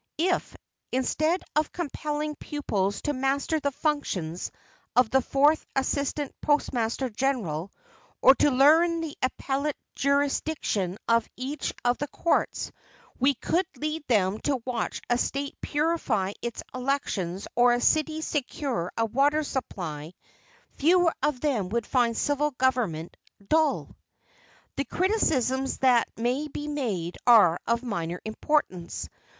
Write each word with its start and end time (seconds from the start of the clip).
If, 0.17 0.55
instead 0.91 1.43
of 1.55 1.71
compelling 1.71 2.33
pupils 2.33 3.03
to 3.03 3.13
master 3.13 3.59
the 3.59 3.69
functions 3.69 4.49
of 4.95 5.11
the 5.11 5.21
Fourth 5.21 5.63
Assistant 5.75 6.33
Postmaster 6.41 7.07
General, 7.11 7.71
or 8.19 8.33
to 8.33 8.49
learn 8.49 9.01
the 9.01 9.15
appellate 9.21 9.77
jurisdiction 9.93 10.97
of 11.07 11.29
each 11.37 11.71
of 11.85 11.99
the 11.99 12.07
courts, 12.07 12.71
we 13.19 13.35
could 13.35 13.67
lead 13.77 14.03
them 14.07 14.39
to 14.39 14.59
watch 14.65 15.03
a 15.07 15.19
State 15.19 15.55
purify 15.61 16.33
its 16.41 16.63
elections 16.73 17.47
or 17.55 17.71
a 17.73 17.79
city 17.79 18.21
secure 18.21 18.91
a 18.97 19.05
water 19.05 19.43
supply, 19.43 20.13
fewer 20.71 21.13
of 21.21 21.41
them 21.41 21.69
would 21.69 21.85
find 21.85 22.17
civil 22.17 22.49
government 22.49 23.15
"dull." 23.49 23.95
The 24.77 24.85
criticisms 24.85 25.77
that 25.77 26.09
may 26.17 26.47
be 26.47 26.67
made 26.67 27.19
are 27.27 27.59
of 27.67 27.83
minor 27.83 28.19
importance. 28.25 29.07